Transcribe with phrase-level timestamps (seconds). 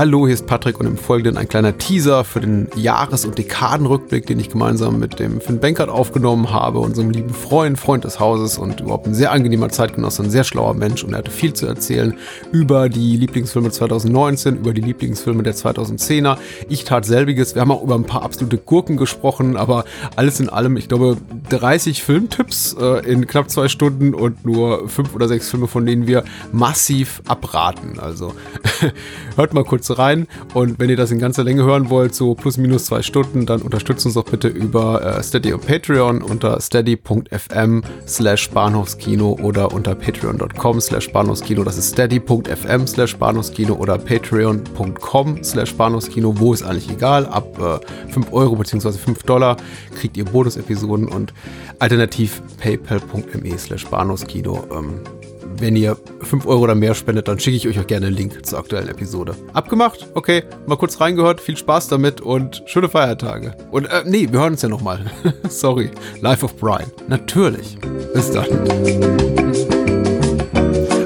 [0.00, 4.24] Hallo, hier ist Patrick und im Folgenden ein kleiner Teaser für den Jahres- und Dekadenrückblick,
[4.24, 8.56] den ich gemeinsam mit dem Finn Benkert aufgenommen habe, unserem lieben Freund, Freund des Hauses
[8.56, 11.66] und überhaupt ein sehr angenehmer Zeitgenosse, ein sehr schlauer Mensch und er hatte viel zu
[11.66, 12.16] erzählen
[12.50, 16.38] über die Lieblingsfilme 2019, über die Lieblingsfilme der 2010er.
[16.70, 17.54] Ich tat selbiges.
[17.54, 19.84] Wir haben auch über ein paar absolute Gurken gesprochen, aber
[20.16, 21.18] alles in allem, ich glaube,
[21.50, 26.06] 30 Filmtipps äh, in knapp zwei Stunden und nur fünf oder sechs Filme, von denen
[26.06, 28.00] wir massiv abraten.
[28.00, 28.32] Also
[29.36, 30.26] hört mal kurz rein.
[30.54, 33.62] Und wenn ihr das in ganzer Länge hören wollt, so plus minus zwei Stunden, dann
[33.62, 39.94] unterstützt uns doch bitte über äh, Steady und Patreon unter steady.fm slash Bahnhofskino oder unter
[39.94, 41.64] patreon.com slash Bahnhofskino.
[41.64, 46.38] Das ist steady.fm slash Bahnhofskino oder patreon.com slash Bahnhofskino.
[46.38, 47.26] Wo ist eigentlich egal.
[47.26, 48.92] Ab äh, 5 Euro bzw.
[48.92, 49.56] 5 Dollar
[49.98, 51.32] kriegt ihr Bonus-Episoden und
[51.78, 54.64] alternativ paypal.me slash Bahnhofskino.
[54.72, 55.19] Ähm,
[55.60, 58.44] wenn ihr 5 Euro oder mehr spendet, dann schicke ich euch auch gerne einen Link
[58.46, 59.34] zur aktuellen Episode.
[59.52, 60.08] Abgemacht?
[60.14, 61.40] Okay, mal kurz reingehört.
[61.40, 63.54] Viel Spaß damit und schöne Feiertage.
[63.70, 65.00] Und äh, nee, wir hören uns ja nochmal.
[65.48, 65.90] Sorry.
[66.20, 66.90] Life of Brian.
[67.08, 67.76] Natürlich.
[68.14, 68.46] Bis dann.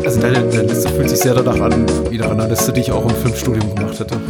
[0.04, 2.92] Also deine, deine Liste fühlt sich sehr danach an, wie nach einer Liste, die ich
[2.92, 4.20] auch im Filmstudium gemacht hätte.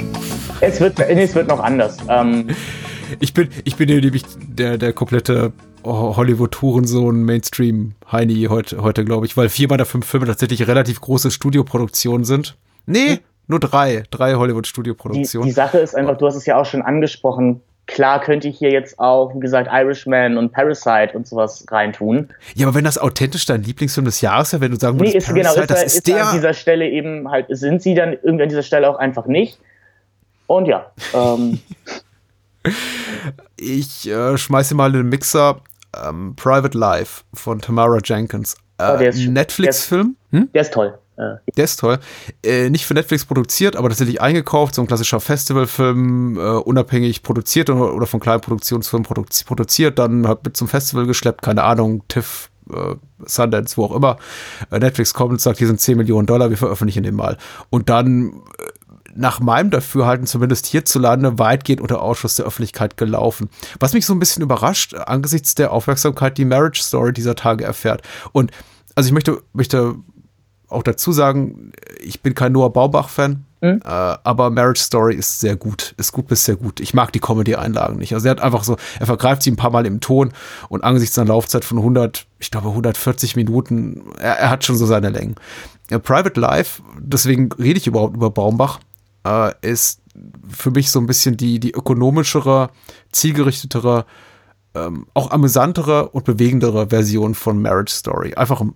[0.61, 1.98] Es wird, es wird noch anders.
[2.09, 2.48] Ähm,
[3.20, 5.53] ich bin, ich bin nämlich der, der komplette
[5.85, 12.25] Hollywood-Tourensohn, Mainstream-Heini heute, heute glaube ich, weil vier meiner fünf Filme tatsächlich relativ große Studioproduktionen
[12.25, 12.57] sind.
[12.87, 13.19] Nee, hm.
[13.49, 14.05] nur drei.
[14.11, 15.47] Drei Hollywood-Studioproduktionen.
[15.47, 18.57] Die, die Sache ist einfach, du hast es ja auch schon angesprochen, Klar könnte ich
[18.57, 22.31] hier jetzt auch, wie gesagt, Irishman und Parasite und sowas reintun.
[22.55, 25.19] Ja, aber wenn das authentisch dein Lieblingsfilm des Jahres ist, wenn du sagen würdest, nee,
[25.19, 26.27] ist, Parasite, genau, ist, das ist, ist der...
[26.27, 29.59] an dieser Stelle eben halt, sind sie dann irgendwie an dieser Stelle auch einfach nicht.
[30.47, 30.91] Und ja.
[31.12, 31.61] Ähm.
[33.59, 35.61] ich äh, schmeiße mal in den Mixer
[36.06, 38.56] ähm, Private Life von Tamara Jenkins.
[38.78, 40.17] Äh, oh, Netflix-Film.
[40.31, 40.48] Hm?
[40.53, 40.98] Der ist toll.
[41.17, 41.98] Der ist toll.
[42.45, 47.70] Äh, nicht für Netflix produziert, aber tatsächlich eingekauft, so ein klassischer Festivalfilm, äh, unabhängig produziert
[47.70, 52.03] oder, oder von kleinen Produktionsfirmen produzi produziert, dann halt mit zum Festival geschleppt, keine Ahnung,
[52.09, 54.16] TIFF, äh, Sundance, wo auch immer.
[54.72, 57.37] Äh, Netflix kommt und sagt, hier sind 10 Millionen Dollar, wir veröffentlichen den mal.
[57.71, 58.65] Und dann äh,
[59.16, 63.48] nach meinem Dafürhalten zumindest hierzulande weitgehend unter Ausschuss der Öffentlichkeit gelaufen.
[63.80, 68.02] Was mich so ein bisschen überrascht, angesichts der Aufmerksamkeit, die Marriage Story dieser Tage erfährt.
[68.32, 68.50] Und
[68.94, 69.97] also ich möchte, möchte
[70.69, 73.80] auch dazu sagen, ich bin kein Noah Baubach-Fan, mhm.
[73.84, 76.81] äh, aber Marriage Story ist sehr gut, ist gut bis sehr gut.
[76.81, 78.14] Ich mag die Comedy-Einlagen nicht.
[78.14, 80.32] Also er hat einfach so, er vergreift sie ein paar Mal im Ton
[80.69, 84.86] und angesichts einer Laufzeit von 100, ich glaube 140 Minuten, er, er hat schon so
[84.86, 85.36] seine Längen.
[85.91, 88.81] Ja, Private Life, deswegen rede ich überhaupt über Baumbach,
[89.27, 90.01] äh, ist
[90.49, 92.71] für mich so ein bisschen die, die ökonomischere,
[93.12, 94.07] zielgerichtetere,
[94.75, 98.35] ähm, auch amüsantere und bewegendere Version von Marriage Story.
[98.35, 98.75] Einfach ein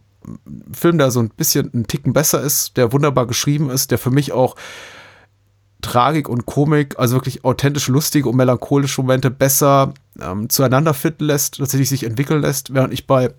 [0.73, 4.11] Film, der so ein bisschen ein Ticken besser ist, der wunderbar geschrieben ist, der für
[4.11, 4.57] mich auch
[5.81, 11.59] Tragik und Komik, also wirklich authentisch lustige und melancholische Momente besser ähm, zueinander finden lässt,
[11.59, 13.33] tatsächlich sich entwickeln lässt, während ich bei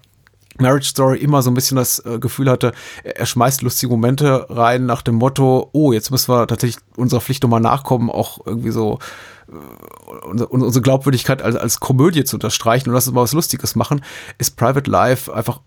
[0.60, 4.86] Marriage Story immer so ein bisschen das äh, Gefühl hatte, er, schmeißt lustige Momente rein
[4.86, 9.00] nach dem Motto, oh, jetzt müssen wir tatsächlich unserer Pflicht nochmal nachkommen, auch irgendwie so
[9.48, 13.76] äh, unsere, unsere Glaubwürdigkeit als, als Komödie zu unterstreichen und lass uns mal was Lustiges
[13.76, 14.04] machen,
[14.38, 15.62] ist Private Life einfach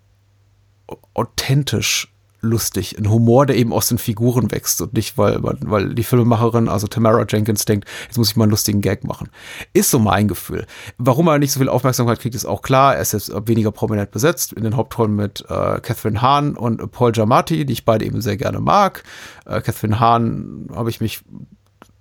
[1.15, 2.12] authentisch
[2.43, 2.99] lustig.
[2.99, 6.89] Ein Humor, der eben aus den Figuren wächst und nicht, weil, weil die Filmemacherin, also
[6.89, 9.31] Tamara Jenkins, denkt, jetzt muss ich mal einen lustigen Gag machen.
[9.73, 10.67] Ist so mein Gefühl.
[10.99, 12.97] Warum er nicht so viel Aufmerksamkeit kriegt, ist auch klar.
[12.97, 14.53] Er ist jetzt weniger prominent besetzt.
[14.53, 18.37] In den Hauptrollen mit äh, Catherine Hahn und Paul Giamatti, die ich beide eben sehr
[18.37, 19.05] gerne mag.
[19.47, 21.23] Äh, Catherine Hahn habe ich mich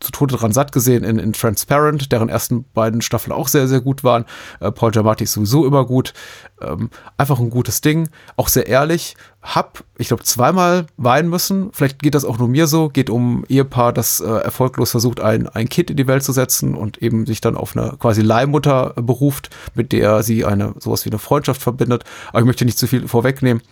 [0.02, 3.82] zu Tode dran satt gesehen in, in Transparent, deren ersten beiden Staffeln auch sehr, sehr
[3.82, 4.26] gut waren.
[4.60, 6.14] Äh, Paul Giamatti ist sowieso immer gut.
[6.62, 9.16] Ähm, einfach ein gutes Ding, auch sehr ehrlich.
[9.42, 11.72] Hab, ich glaube, zweimal weinen müssen.
[11.72, 12.90] Vielleicht geht das auch nur mir so.
[12.90, 16.76] Geht um Ehepaar, das äh, erfolglos versucht, ein, ein Kind in die Welt zu setzen
[16.76, 21.10] und eben sich dann auf eine quasi Leihmutter beruft, mit der sie eine sowas wie
[21.10, 22.04] eine Freundschaft verbindet.
[22.30, 23.64] Aber ich möchte nicht zu viel vorwegnehmen.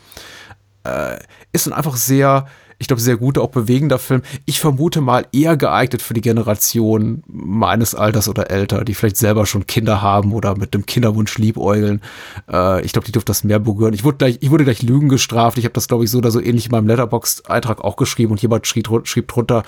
[0.84, 1.20] Äh,
[1.52, 2.48] ist dann einfach sehr
[2.80, 4.22] ich glaube, sehr guter, auch bewegender Film.
[4.46, 9.46] Ich vermute mal eher geeignet für die Generation meines Alters oder älter, die vielleicht selber
[9.46, 12.02] schon Kinder haben oder mit dem Kinderwunsch liebäugeln.
[12.50, 13.94] Äh, ich glaube, die dürfte das mehr berühren.
[13.94, 15.58] Ich wurde gleich, ich wurde gleich Lügen gestraft.
[15.58, 18.42] Ich habe das, glaube ich, so oder so ähnlich in meinem Letterbox-Eintrag auch geschrieben und
[18.42, 19.64] jemand schrieb, schrieb drunter,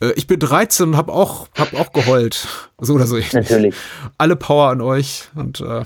[0.00, 2.46] äh, ich bin 13 und habe auch, hab auch geheult.
[2.78, 3.18] So oder so.
[3.32, 3.74] Natürlich.
[4.18, 5.82] Alle Power an euch und äh,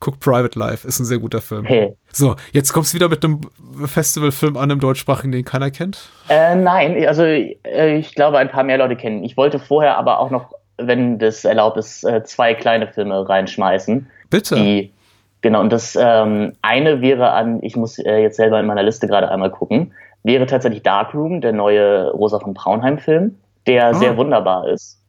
[0.00, 1.64] guckt Private Life, ist ein sehr guter Film.
[1.64, 1.96] Hey.
[2.12, 3.40] So, jetzt kommst du wieder mit einem
[3.86, 6.08] Festivalfilm an, einem deutschsprachigen, den keiner kennt?
[6.28, 9.24] Äh, nein, also äh, ich glaube, ein paar mehr Leute kennen.
[9.24, 14.06] Ich wollte vorher aber auch noch, wenn das erlaubt ist, äh, zwei kleine Filme reinschmeißen.
[14.30, 14.54] Bitte.
[14.56, 14.92] Die,
[15.40, 19.06] genau, und das ähm, eine wäre an, ich muss äh, jetzt selber in meiner Liste
[19.06, 23.36] gerade einmal gucken, wäre tatsächlich Darkroom, der neue Rosa von Braunheim-Film.
[23.66, 23.94] der ah.
[23.94, 25.00] sehr wunderbar ist.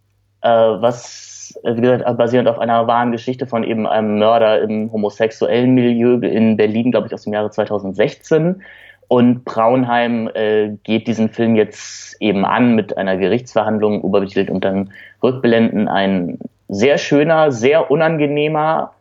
[0.41, 5.73] Äh, was, wie gesagt, basierend auf einer wahren Geschichte von eben einem Mörder im homosexuellen
[5.73, 8.61] Milieu in Berlin, glaube ich, aus dem Jahre 2016.
[9.07, 14.91] Und Braunheim äh, geht diesen Film jetzt eben an mit einer Gerichtsverhandlung, überbetitelt und dann
[15.23, 15.87] rückblenden.
[15.87, 18.91] Ein sehr schöner, sehr unangenehmer,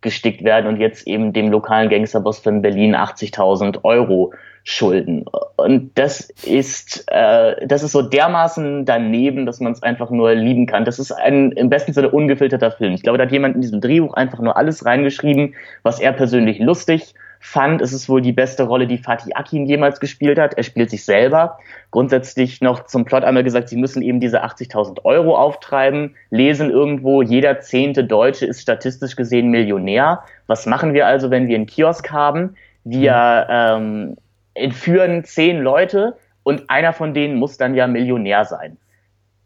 [0.00, 4.32] hereingestickt werden und jetzt eben dem lokalen Gangsterboss von Berlin 80.000 Euro
[4.62, 5.24] schulden.
[5.56, 10.66] Und das ist, äh, das ist so dermaßen daneben, dass man es einfach nur lieben
[10.66, 10.84] kann.
[10.84, 12.92] Das ist ein im besten Sinne ungefilterter Film.
[12.92, 16.58] Ich glaube, da hat jemand in diesem Drehbuch einfach nur alles reingeschrieben, was er persönlich
[16.58, 17.80] lustig fand.
[17.80, 20.54] Es ist wohl die beste Rolle, die Fatih Akin jemals gespielt hat.
[20.54, 21.58] Er spielt sich selber.
[21.90, 27.22] Grundsätzlich noch zum Plot einmal gesagt, sie müssen eben diese 80.000 Euro auftreiben, lesen irgendwo,
[27.22, 30.22] jeder zehnte Deutsche ist statistisch gesehen Millionär.
[30.46, 32.56] Was machen wir also, wenn wir einen Kiosk haben?
[32.84, 34.16] Wir ähm,
[34.54, 38.76] entführen zehn Leute und einer von denen muss dann ja Millionär sein.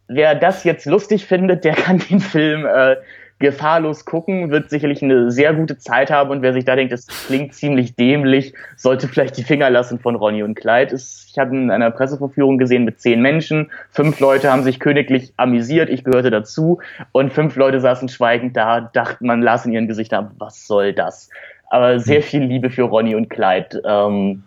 [0.08, 2.97] Wer das jetzt lustig findet, der kann den Film äh,
[3.44, 7.06] gefahrlos gucken, wird sicherlich eine sehr gute Zeit haben und wer sich da denkt, das
[7.06, 10.94] klingt ziemlich dämlich, sollte vielleicht die Finger lassen von Ronny und Clyde.
[10.94, 15.91] Ich habe in einer Presseverführung gesehen mit zehn Menschen, fünf Leute haben sich königlich amüsiert,
[15.91, 16.81] ich gehörte dazu
[17.12, 21.29] und fünf Leute saßen schweigend da, dachten man las in ihren Gesichtern, was soll das?
[21.69, 22.23] Aber sehr hm.
[22.23, 23.82] viel Liebe für Ronny und Clyde.
[23.87, 24.44] Ähm,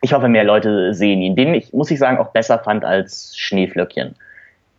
[0.00, 3.36] ich hoffe, mehr Leute sehen ihn, den ich, muss ich sagen, auch besser fand als
[3.36, 4.14] Schneeflöckchen.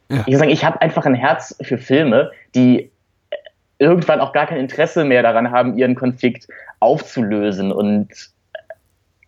[0.09, 0.21] Ja.
[0.21, 2.89] Ich muss sagen, ich habe einfach ein Herz für Filme, die
[3.79, 6.47] irgendwann auch gar kein Interesse mehr daran haben, ihren Konflikt
[6.79, 8.09] aufzulösen und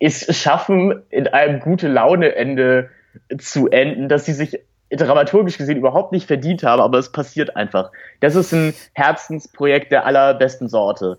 [0.00, 2.90] es schaffen, in einem gute Laune-Ende
[3.38, 4.60] zu enden, dass sie sich
[4.90, 7.92] dramaturgisch gesehen überhaupt nicht verdient haben, aber es passiert einfach.
[8.20, 11.18] Das ist ein Herzensprojekt der allerbesten Sorte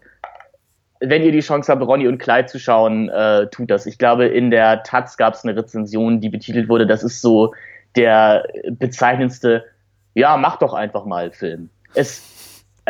[1.01, 3.87] wenn ihr die Chance habt, Ronny und Clyde zu schauen, äh, tut das.
[3.87, 7.53] Ich glaube, in der Taz gab es eine Rezension, die betitelt wurde, das ist so
[7.95, 9.65] der bezeichnendste,
[10.13, 11.69] ja, mach doch einfach mal Film.
[11.95, 12.21] Es,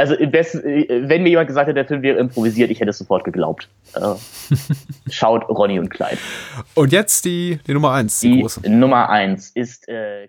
[0.01, 3.23] also besten, wenn mir jemand gesagt hätte, der Film wäre improvisiert, ich hätte es sofort
[3.23, 3.69] geglaubt.
[5.09, 6.17] Schaut Ronny und Clyde.
[6.75, 8.69] Und jetzt die, die Nummer eins, die, die große.
[8.69, 10.27] Nummer eins ist äh,